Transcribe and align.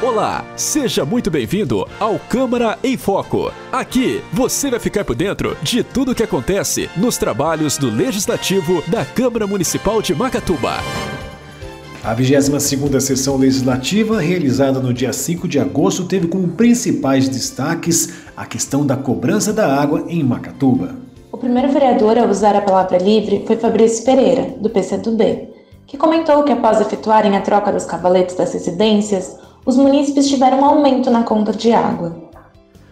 Olá, 0.00 0.44
seja 0.54 1.04
muito 1.04 1.28
bem-vindo 1.28 1.84
ao 1.98 2.20
Câmara 2.20 2.78
em 2.84 2.96
Foco. 2.96 3.50
Aqui 3.72 4.22
você 4.32 4.70
vai 4.70 4.78
ficar 4.78 5.04
por 5.04 5.16
dentro 5.16 5.56
de 5.60 5.82
tudo 5.82 6.12
o 6.12 6.14
que 6.14 6.22
acontece 6.22 6.88
nos 6.96 7.18
trabalhos 7.18 7.76
do 7.76 7.90
Legislativo 7.90 8.80
da 8.86 9.04
Câmara 9.04 9.44
Municipal 9.44 10.00
de 10.00 10.14
Macatuba. 10.14 10.74
A 12.04 12.14
22ª 12.14 13.00
sessão 13.00 13.36
legislativa, 13.36 14.20
realizada 14.20 14.78
no 14.78 14.94
dia 14.94 15.12
5 15.12 15.48
de 15.48 15.58
agosto, 15.58 16.04
teve 16.04 16.28
como 16.28 16.46
principais 16.46 17.28
destaques 17.28 18.20
a 18.36 18.46
questão 18.46 18.86
da 18.86 18.96
cobrança 18.96 19.52
da 19.52 19.66
água 19.66 20.04
em 20.06 20.22
Macatuba. 20.22 20.94
O 21.32 21.36
primeiro 21.36 21.72
vereador 21.72 22.16
a 22.16 22.24
usar 22.24 22.54
a 22.54 22.60
palavra 22.60 22.98
livre 22.98 23.42
foi 23.48 23.56
Fabrício 23.56 24.04
Pereira, 24.04 24.54
do 24.60 24.70
PCdoB, 24.70 25.48
que 25.88 25.96
comentou 25.96 26.44
que 26.44 26.52
após 26.52 26.80
efetuarem 26.80 27.36
a 27.36 27.40
troca 27.40 27.72
dos 27.72 27.84
cavaletes 27.84 28.36
das 28.36 28.52
residências, 28.52 29.47
os 29.68 29.76
munícipes 29.76 30.26
tiveram 30.26 30.60
um 30.60 30.64
aumento 30.64 31.10
na 31.10 31.22
conta 31.22 31.52
de 31.52 31.70
água. 31.74 32.16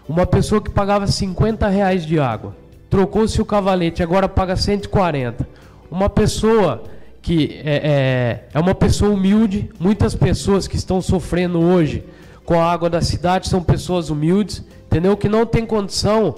Uma 0.06 0.26
pessoa 0.26 0.60
que 0.60 0.70
pagava 0.70 1.06
50 1.06 1.66
reais 1.68 2.04
de 2.04 2.20
água, 2.20 2.54
trocou-se 2.90 3.40
o 3.40 3.46
cavalete, 3.46 4.02
agora 4.02 4.28
paga 4.28 4.56
140. 4.56 5.48
Uma 5.90 6.10
pessoa 6.10 6.82
que 7.22 7.62
é, 7.64 7.76
é, 7.76 8.44
é 8.52 8.60
uma 8.60 8.74
pessoa 8.74 9.10
humilde, 9.10 9.70
muitas 9.80 10.14
pessoas 10.14 10.68
que 10.68 10.76
estão 10.76 11.00
sofrendo 11.00 11.58
hoje 11.58 12.04
com 12.44 12.60
a 12.60 12.70
água 12.70 12.90
da 12.90 13.00
cidade 13.00 13.48
são 13.48 13.62
pessoas 13.62 14.10
humildes, 14.10 14.62
entendeu? 14.84 15.16
Que 15.16 15.30
não 15.30 15.46
tem 15.46 15.64
condição 15.64 16.34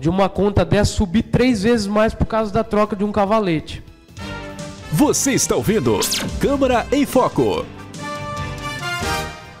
de 0.00 0.08
uma 0.08 0.26
conta 0.26 0.64
dessa 0.64 0.90
subir 0.90 1.24
três 1.24 1.64
vezes 1.64 1.86
mais 1.86 2.14
por 2.14 2.24
causa 2.24 2.50
da 2.50 2.64
troca 2.64 2.96
de 2.96 3.04
um 3.04 3.12
cavalete. 3.12 3.84
Você 4.90 5.32
está 5.32 5.54
ouvindo 5.54 6.00
Câmara 6.40 6.86
em 6.90 7.04
Foco. 7.04 7.81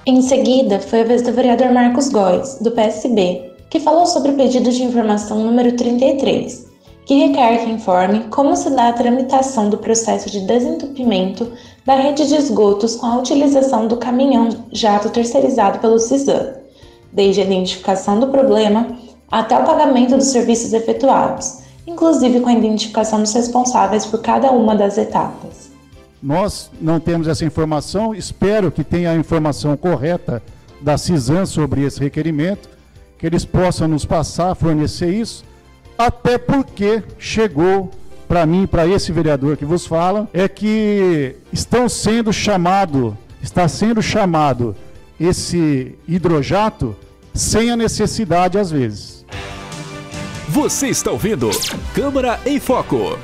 Em 0.04 0.20
seguida, 0.20 0.80
foi 0.80 1.02
a 1.02 1.04
vez 1.04 1.22
do 1.22 1.32
vereador 1.32 1.70
Marcos 1.70 2.08
Góes, 2.08 2.58
do 2.60 2.72
PSB, 2.72 3.52
que 3.70 3.78
falou 3.78 4.04
sobre 4.04 4.32
o 4.32 4.34
pedido 4.34 4.68
de 4.72 4.82
informação 4.82 5.38
número 5.38 5.76
33, 5.76 6.66
que 7.06 7.14
requer 7.14 7.58
que 7.58 7.70
informe 7.70 8.24
como 8.28 8.56
se 8.56 8.68
dá 8.70 8.88
a 8.88 8.92
tramitação 8.92 9.70
do 9.70 9.78
processo 9.78 10.28
de 10.28 10.40
desentupimento 10.40 11.52
da 11.86 11.94
rede 11.94 12.26
de 12.26 12.34
esgotos 12.34 12.96
com 12.96 13.06
a 13.06 13.16
utilização 13.16 13.86
do 13.86 13.96
caminhão 13.96 14.48
jato 14.72 15.08
terceirizado 15.08 15.78
pelo 15.78 16.00
CISAM, 16.00 16.54
desde 17.12 17.40
a 17.40 17.44
identificação 17.44 18.18
do 18.18 18.26
problema 18.26 18.98
até 19.30 19.56
o 19.56 19.64
pagamento 19.64 20.16
dos 20.16 20.26
serviços 20.26 20.72
efetuados, 20.72 21.60
inclusive 21.86 22.40
com 22.40 22.48
a 22.48 22.54
identificação 22.54 23.20
dos 23.20 23.32
responsáveis 23.32 24.04
por 24.04 24.20
cada 24.20 24.50
uma 24.50 24.74
das 24.74 24.98
etapas. 24.98 25.71
Nós 26.22 26.70
não 26.80 27.00
temos 27.00 27.26
essa 27.26 27.44
informação, 27.44 28.14
espero 28.14 28.70
que 28.70 28.84
tenha 28.84 29.10
a 29.10 29.16
informação 29.16 29.76
correta 29.76 30.40
da 30.80 30.96
CISAM 30.96 31.44
sobre 31.46 31.82
esse 31.82 31.98
requerimento, 31.98 32.68
que 33.18 33.26
eles 33.26 33.44
possam 33.44 33.88
nos 33.88 34.04
passar, 34.04 34.54
fornecer 34.54 35.12
isso, 35.12 35.44
até 35.98 36.38
porque 36.38 37.02
chegou 37.18 37.90
para 38.28 38.46
mim, 38.46 38.66
para 38.66 38.86
esse 38.86 39.10
vereador 39.10 39.56
que 39.56 39.64
vos 39.64 39.84
fala, 39.84 40.28
é 40.32 40.48
que 40.48 41.36
estão 41.52 41.88
sendo 41.88 42.32
chamado, 42.32 43.16
está 43.42 43.66
sendo 43.66 44.00
chamado 44.00 44.76
esse 45.20 45.98
hidrojato 46.06 46.96
sem 47.34 47.70
a 47.70 47.76
necessidade 47.76 48.58
às 48.58 48.70
vezes. 48.70 49.24
Você 50.48 50.88
está 50.88 51.10
ouvindo 51.10 51.50
Câmara 51.94 52.38
em 52.46 52.60
Foco. 52.60 53.18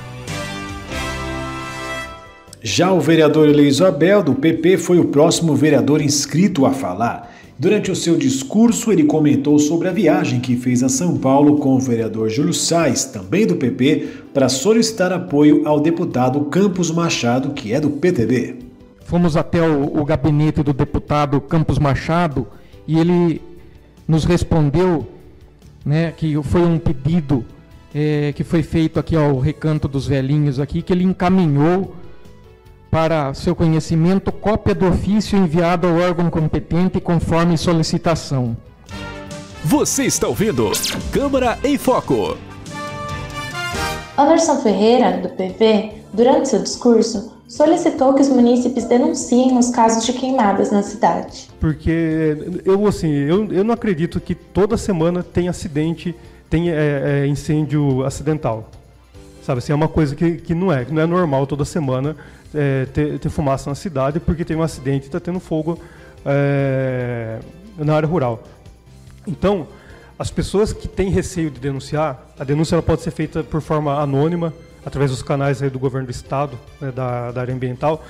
Já 2.62 2.92
o 2.92 3.00
vereador 3.00 3.48
Eleiso 3.48 3.84
Abel, 3.86 4.22
do 4.22 4.34
PP, 4.34 4.78
foi 4.78 4.98
o 4.98 5.06
próximo 5.06 5.54
vereador 5.54 6.02
inscrito 6.02 6.66
a 6.66 6.72
falar. 6.72 7.32
Durante 7.56 7.90
o 7.90 7.96
seu 7.96 8.16
discurso, 8.16 8.90
ele 8.92 9.04
comentou 9.04 9.58
sobre 9.58 9.88
a 9.88 9.92
viagem 9.92 10.40
que 10.40 10.56
fez 10.56 10.82
a 10.82 10.88
São 10.88 11.16
Paulo 11.16 11.58
com 11.58 11.76
o 11.76 11.80
vereador 11.80 12.28
Júlio 12.28 12.52
Sais, 12.52 13.04
também 13.04 13.46
do 13.46 13.56
PP, 13.56 14.08
para 14.34 14.48
solicitar 14.48 15.12
apoio 15.12 15.66
ao 15.66 15.80
deputado 15.80 16.40
Campos 16.46 16.90
Machado, 16.90 17.50
que 17.50 17.72
é 17.72 17.80
do 17.80 17.90
PTB. 17.90 18.56
Fomos 19.04 19.36
até 19.36 19.62
o, 19.62 20.00
o 20.00 20.04
gabinete 20.04 20.62
do 20.62 20.72
deputado 20.72 21.40
Campos 21.40 21.78
Machado 21.78 22.46
e 22.86 22.98
ele 22.98 23.40
nos 24.06 24.24
respondeu 24.24 25.06
né, 25.84 26.12
que 26.16 26.40
foi 26.42 26.62
um 26.62 26.78
pedido 26.78 27.44
é, 27.94 28.32
que 28.32 28.44
foi 28.44 28.62
feito 28.62 29.00
aqui 29.00 29.16
ao 29.16 29.38
Recanto 29.38 29.88
dos 29.88 30.06
Velhinhos 30.06 30.60
aqui, 30.60 30.82
que 30.82 30.92
ele 30.92 31.04
encaminhou 31.04 31.96
para 32.90 33.34
seu 33.34 33.54
conhecimento 33.54 34.32
cópia 34.32 34.74
do 34.74 34.86
ofício 34.86 35.38
enviado 35.38 35.86
ao 35.86 35.96
órgão 35.96 36.30
competente 36.30 37.00
conforme 37.00 37.58
solicitação. 37.58 38.56
Você 39.64 40.04
está 40.04 40.28
ouvindo 40.28 40.70
Câmara 41.12 41.58
em 41.62 41.76
Foco. 41.76 42.36
Anderson 44.16 44.56
Ferreira, 44.56 45.18
do 45.18 45.28
PV, 45.28 45.92
durante 46.12 46.48
seu 46.48 46.62
discurso, 46.62 47.32
solicitou 47.46 48.14
que 48.14 48.22
os 48.22 48.28
munícipes 48.28 48.84
denunciem 48.84 49.56
os 49.56 49.70
casos 49.70 50.04
de 50.04 50.12
queimadas 50.12 50.70
na 50.70 50.82
cidade. 50.82 51.48
Porque 51.60 52.60
eu 52.64 52.86
assim, 52.86 53.10
eu, 53.10 53.50
eu 53.52 53.64
não 53.64 53.74
acredito 53.74 54.20
que 54.20 54.34
toda 54.34 54.76
semana 54.76 55.22
tem 55.22 55.48
acidente, 55.48 56.14
tem 56.50 56.70
é, 56.70 57.22
é, 57.24 57.26
incêndio 57.26 58.04
acidental. 58.04 58.68
Sabe, 59.48 59.60
assim, 59.60 59.72
é 59.72 59.74
uma 59.74 59.88
coisa 59.88 60.14
que, 60.14 60.32
que 60.32 60.54
não 60.54 60.70
é, 60.70 60.84
não 60.90 61.00
é 61.00 61.06
normal 61.06 61.46
toda 61.46 61.64
semana 61.64 62.14
é, 62.54 62.84
ter, 62.84 63.18
ter, 63.18 63.30
fumaça 63.30 63.70
na 63.70 63.74
cidade 63.74 64.20
porque 64.20 64.44
tem 64.44 64.54
um 64.54 64.62
acidente 64.62 65.04
e 65.04 65.08
está 65.08 65.18
tendo 65.18 65.40
fogo 65.40 65.80
é, 66.22 67.38
na 67.78 67.94
área 67.94 68.06
rural. 68.06 68.42
Então, 69.26 69.66
as 70.18 70.30
pessoas 70.30 70.74
que 70.74 70.86
têm 70.86 71.08
receio 71.08 71.50
de 71.50 71.58
denunciar, 71.58 72.26
a 72.38 72.44
denúncia 72.44 72.74
ela 72.74 72.82
pode 72.82 73.00
ser 73.00 73.10
feita 73.10 73.42
por 73.42 73.62
forma 73.62 73.98
anônima, 73.98 74.52
através 74.84 75.10
dos 75.10 75.22
canais 75.22 75.62
do 75.62 75.78
governo 75.78 76.08
do 76.08 76.10
estado, 76.10 76.58
né, 76.78 76.92
da, 76.92 77.32
da 77.32 77.40
área 77.40 77.54
ambiental. 77.54 78.04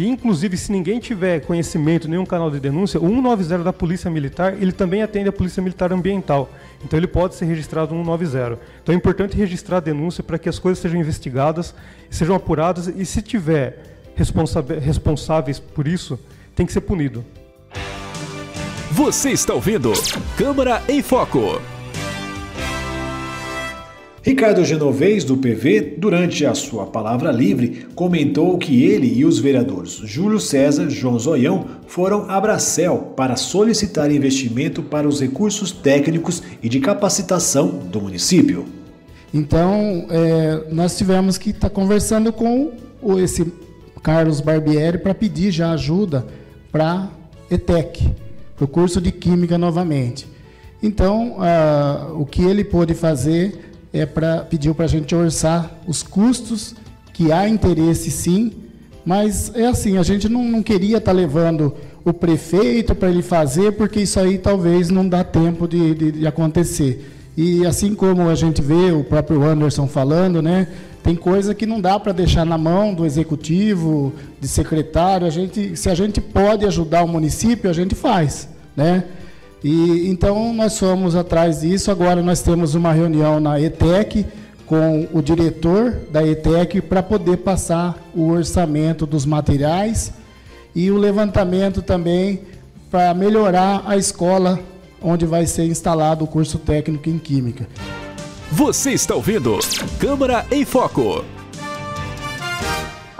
E, 0.00 0.08
inclusive, 0.08 0.56
se 0.56 0.72
ninguém 0.72 0.98
tiver 0.98 1.40
conhecimento, 1.40 2.08
nenhum 2.08 2.24
canal 2.24 2.50
de 2.50 2.58
denúncia, 2.58 2.98
o 2.98 3.06
190 3.06 3.62
da 3.62 3.70
Polícia 3.70 4.10
Militar, 4.10 4.54
ele 4.54 4.72
também 4.72 5.02
atende 5.02 5.28
a 5.28 5.32
Polícia 5.32 5.62
Militar 5.62 5.92
Ambiental. 5.92 6.48
Então, 6.82 6.98
ele 6.98 7.06
pode 7.06 7.34
ser 7.34 7.44
registrado 7.44 7.94
no 7.94 8.02
190. 8.02 8.58
Então, 8.82 8.94
é 8.94 8.96
importante 8.96 9.36
registrar 9.36 9.76
a 9.76 9.80
denúncia 9.80 10.24
para 10.24 10.38
que 10.38 10.48
as 10.48 10.58
coisas 10.58 10.80
sejam 10.80 10.98
investigadas, 10.98 11.74
sejam 12.08 12.34
apuradas 12.34 12.86
e, 12.86 13.04
se 13.04 13.20
tiver 13.20 13.98
responsáveis 14.80 15.58
por 15.58 15.86
isso, 15.86 16.18
tem 16.56 16.64
que 16.64 16.72
ser 16.72 16.80
punido. 16.80 17.22
Você 18.92 19.32
está 19.32 19.52
ouvindo 19.52 19.92
Câmara 20.34 20.82
em 20.88 21.02
Foco. 21.02 21.60
Ricardo 24.22 24.62
Genovez, 24.66 25.24
do 25.24 25.34
PV, 25.34 25.94
durante 25.96 26.44
a 26.44 26.54
sua 26.54 26.84
palavra 26.84 27.32
livre, 27.32 27.86
comentou 27.94 28.58
que 28.58 28.84
ele 28.84 29.10
e 29.18 29.24
os 29.24 29.38
vereadores 29.38 29.92
Júlio 30.04 30.38
César, 30.38 30.90
João 30.90 31.18
Zoião 31.18 31.64
foram 31.86 32.30
a 32.30 32.38
Bracel 32.38 33.14
para 33.16 33.34
solicitar 33.36 34.12
investimento 34.12 34.82
para 34.82 35.08
os 35.08 35.22
recursos 35.22 35.72
técnicos 35.72 36.42
e 36.62 36.68
de 36.68 36.80
capacitação 36.80 37.68
do 37.68 37.98
município. 37.98 38.66
Então, 39.32 40.06
é, 40.10 40.64
nós 40.70 40.98
tivemos 40.98 41.38
que 41.38 41.50
estar 41.50 41.70
tá 41.70 41.74
conversando 41.74 42.30
com 42.30 42.72
esse 43.18 43.50
Carlos 44.02 44.42
Barbieri 44.42 44.98
para 44.98 45.14
pedir 45.14 45.50
já 45.50 45.72
ajuda 45.72 46.26
para 46.70 47.08
ETEC, 47.50 48.10
para 48.54 48.64
o 48.66 48.68
curso 48.68 49.00
de 49.00 49.12
Química 49.12 49.56
novamente. 49.56 50.28
Então, 50.82 51.36
ah, 51.38 52.10
o 52.14 52.26
que 52.26 52.42
ele 52.42 52.64
pôde 52.64 52.94
fazer 52.94 53.69
é 53.92 54.06
para 54.06 54.38
pediu 54.38 54.74
para 54.74 54.84
a 54.84 54.88
gente 54.88 55.14
orçar 55.14 55.70
os 55.86 56.02
custos, 56.02 56.74
que 57.12 57.32
há 57.32 57.48
interesse 57.48 58.10
sim, 58.10 58.52
mas 59.04 59.52
é 59.54 59.66
assim, 59.66 59.98
a 59.98 60.02
gente 60.02 60.28
não, 60.28 60.44
não 60.44 60.62
queria 60.62 60.98
estar 60.98 61.10
tá 61.10 61.16
levando 61.16 61.74
o 62.04 62.12
prefeito 62.12 62.94
para 62.94 63.10
ele 63.10 63.22
fazer, 63.22 63.72
porque 63.72 64.00
isso 64.00 64.18
aí 64.18 64.38
talvez 64.38 64.90
não 64.90 65.08
dá 65.08 65.24
tempo 65.24 65.66
de, 65.66 65.94
de, 65.94 66.12
de, 66.12 66.26
acontecer. 66.26 67.06
E 67.36 67.64
assim 67.66 67.94
como 67.94 68.28
a 68.28 68.34
gente 68.34 68.62
vê 68.62 68.92
o 68.92 69.04
próprio 69.04 69.42
Anderson 69.42 69.86
falando, 69.86 70.40
né, 70.40 70.68
tem 71.02 71.16
coisa 71.16 71.54
que 71.54 71.66
não 71.66 71.80
dá 71.80 71.98
para 71.98 72.12
deixar 72.12 72.44
na 72.44 72.58
mão 72.58 72.92
do 72.94 73.06
executivo, 73.06 74.12
de 74.40 74.46
secretário. 74.46 75.26
A 75.26 75.30
gente, 75.30 75.76
se 75.76 75.88
a 75.88 75.94
gente 75.94 76.20
pode 76.20 76.64
ajudar 76.66 77.02
o 77.02 77.08
município, 77.08 77.70
a 77.70 77.72
gente 77.72 77.94
faz, 77.94 78.48
né? 78.76 79.04
E 79.62 80.08
então 80.08 80.54
nós 80.54 80.78
fomos 80.78 81.14
atrás 81.14 81.60
disso. 81.60 81.90
Agora 81.90 82.22
nós 82.22 82.42
temos 82.42 82.74
uma 82.74 82.92
reunião 82.92 83.40
na 83.40 83.60
ETEC 83.60 84.26
com 84.66 85.08
o 85.12 85.20
diretor 85.20 85.96
da 86.10 86.26
ETEC 86.26 86.80
para 86.80 87.02
poder 87.02 87.38
passar 87.38 87.98
o 88.14 88.28
orçamento 88.28 89.04
dos 89.04 89.26
materiais 89.26 90.12
e 90.74 90.90
o 90.90 90.96
levantamento 90.96 91.82
também 91.82 92.40
para 92.90 93.12
melhorar 93.14 93.82
a 93.86 93.96
escola 93.96 94.60
onde 95.02 95.26
vai 95.26 95.46
ser 95.46 95.64
instalado 95.64 96.24
o 96.24 96.28
curso 96.28 96.58
técnico 96.58 97.08
em 97.08 97.18
Química. 97.18 97.66
Você 98.52 98.90
está 98.90 99.14
ouvindo 99.14 99.58
Câmara 99.98 100.46
em 100.50 100.64
Foco. 100.64 101.39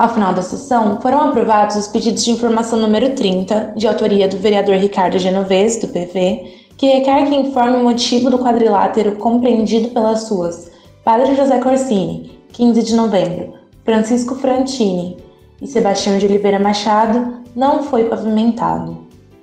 Ao 0.00 0.08
final 0.14 0.32
da 0.32 0.40
sessão, 0.40 0.98
foram 1.02 1.20
aprovados 1.20 1.76
os 1.76 1.86
pedidos 1.86 2.24
de 2.24 2.30
informação 2.30 2.80
número 2.80 3.10
30, 3.10 3.74
de 3.76 3.86
autoria 3.86 4.26
do 4.26 4.38
vereador 4.38 4.76
Ricardo 4.76 5.18
Genovese, 5.18 5.78
do 5.78 5.88
PV, 5.88 6.54
que 6.78 6.86
requer 6.86 7.28
que 7.28 7.34
informe 7.34 7.76
o 7.76 7.82
motivo 7.82 8.30
do 8.30 8.38
quadrilátero 8.38 9.16
compreendido 9.16 9.90
pelas 9.90 10.22
suas 10.22 10.70
Padre 11.04 11.34
José 11.34 11.58
Corsini, 11.58 12.30
15 12.50 12.82
de 12.82 12.94
novembro, 12.96 13.52
Francisco 13.84 14.36
Frantini 14.36 15.18
e 15.60 15.66
Sebastião 15.66 16.16
de 16.16 16.24
Oliveira 16.24 16.58
Machado, 16.58 17.34
não 17.54 17.82
foi 17.82 18.04
pavimentado. 18.04 18.96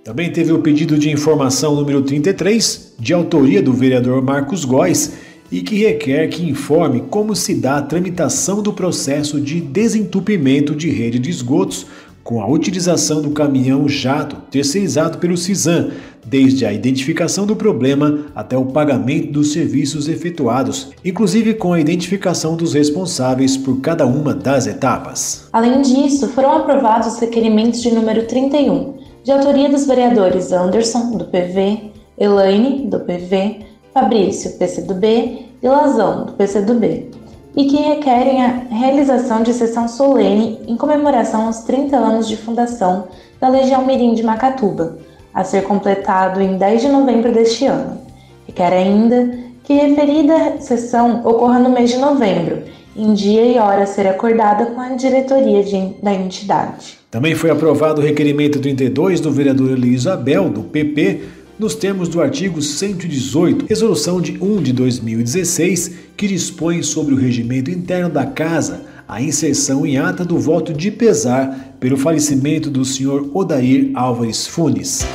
Também 0.03 0.31
teve 0.31 0.51
o 0.53 0.63
pedido 0.63 0.97
de 0.97 1.11
informação 1.11 1.75
número 1.75 2.01
33, 2.01 2.95
de 2.97 3.13
autoria 3.13 3.61
do 3.61 3.73
vereador 3.73 4.23
Marcos 4.23 4.65
Góes, 4.65 5.13
e 5.51 5.61
que 5.61 5.77
requer 5.77 6.27
que 6.27 6.47
informe 6.47 7.03
como 7.09 7.35
se 7.35 7.55
dá 7.55 7.77
a 7.77 7.81
tramitação 7.81 8.61
do 8.61 8.73
processo 8.73 9.39
de 9.39 9.61
desentupimento 9.61 10.75
de 10.75 10.89
rede 10.89 11.19
de 11.19 11.29
esgotos 11.29 11.85
com 12.27 12.41
a 12.41 12.47
utilização 12.47 13.21
do 13.21 13.31
caminhão 13.31 13.87
jato 13.87 14.35
terceirizado 14.51 15.17
pelo 15.17 15.37
CISAM, 15.37 15.91
desde 16.25 16.65
a 16.65 16.73
identificação 16.73 17.45
do 17.45 17.55
problema 17.55 18.25
até 18.35 18.57
o 18.57 18.65
pagamento 18.65 19.31
dos 19.31 19.53
serviços 19.53 20.09
efetuados, 20.09 20.89
inclusive 21.05 21.53
com 21.53 21.71
a 21.71 21.79
identificação 21.79 22.57
dos 22.57 22.73
responsáveis 22.73 23.55
por 23.55 23.79
cada 23.79 24.05
uma 24.05 24.33
das 24.33 24.67
etapas. 24.67 25.47
Além 25.53 25.81
disso, 25.81 26.27
foram 26.27 26.57
aprovados 26.57 27.13
os 27.13 27.19
requerimentos 27.19 27.81
de 27.81 27.93
número 27.93 28.27
31, 28.27 28.95
de 29.23 29.31
autoria 29.31 29.69
dos 29.69 29.87
vereadores 29.87 30.51
Anderson, 30.51 31.11
do 31.11 31.23
PV, 31.23 31.91
Elaine, 32.17 32.87
do 32.89 32.99
PV, 32.99 33.66
Fabrício, 33.97 34.51
PCdoB 34.59 35.47
e 35.63 35.67
Lazão, 35.67 36.25
do 36.25 36.33
PCdoB 36.33 37.09
e 37.55 37.65
que 37.65 37.77
requerem 37.77 38.43
a 38.43 38.67
realização 38.69 39.41
de 39.41 39.51
sessão 39.51 39.87
solene 39.87 40.59
em 40.67 40.77
comemoração 40.77 41.47
aos 41.47 41.61
30 41.61 41.97
anos 41.97 42.27
de 42.27 42.37
fundação 42.37 43.07
da 43.41 43.49
Legião 43.49 43.83
Mirim 43.83 44.13
de 44.13 44.21
Macatuba, 44.21 44.99
a 45.33 45.43
ser 45.43 45.63
completado 45.63 46.39
em 46.39 46.59
10 46.59 46.81
de 46.81 46.87
novembro 46.89 47.31
deste 47.33 47.65
ano. 47.65 47.99
Requer 48.45 48.71
ainda 48.71 49.35
que 49.63 49.73
referida 49.73 50.57
sessão 50.59 51.21
ocorra 51.25 51.57
no 51.57 51.71
mês 51.71 51.89
de 51.89 51.97
novembro, 51.97 52.61
em 52.95 53.15
dia 53.15 53.45
e 53.45 53.57
hora 53.57 53.81
a 53.81 53.87
ser 53.87 54.05
acordada 54.05 54.67
com 54.67 54.79
a 54.79 54.89
diretoria 54.89 55.63
de, 55.63 55.95
da 56.03 56.13
entidade. 56.13 56.99
Também 57.09 57.33
foi 57.33 57.49
aprovado 57.49 57.99
o 57.99 58.03
requerimento 58.03 58.59
32 58.59 59.19
do 59.19 59.31
vereador 59.31 59.71
Elisa 59.71 60.13
Abel, 60.13 60.49
do 60.49 60.61
PP, 60.61 61.23
nos 61.59 61.75
termos 61.75 62.07
do 62.07 62.21
artigo 62.21 62.61
118, 62.61 63.65
resolução 63.65 64.21
de 64.21 64.37
1 64.41 64.61
de 64.61 64.73
2016, 64.73 65.91
que 66.15 66.27
dispõe 66.27 66.83
sobre 66.83 67.13
o 67.13 67.17
regimento 67.17 67.71
interno 67.71 68.09
da 68.09 68.25
Casa, 68.25 68.85
a 69.07 69.21
inserção 69.21 69.85
em 69.85 69.97
ata 69.97 70.23
do 70.23 70.37
voto 70.37 70.73
de 70.73 70.91
pesar 70.91 71.75
pelo 71.79 71.97
falecimento 71.97 72.69
do 72.69 72.83
senhor 72.83 73.29
Odair 73.33 73.91
Álvares 73.95 74.45
Funes. 74.45 75.05